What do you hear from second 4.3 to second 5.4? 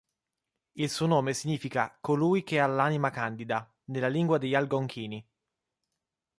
degli Algonchini.